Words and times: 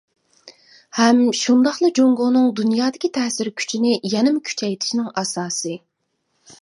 ھەم 0.99 1.19
شۇنداقلا 1.39 1.91
جۇڭگونىڭ 1.99 2.49
دۇنيادىكى 2.61 3.11
تەسىر 3.19 3.53
كۈچىنى 3.61 3.93
يەنىمۇ 4.15 4.43
كۈچەيتىشىنىڭ 4.51 5.13
ئاساسى. 5.23 5.77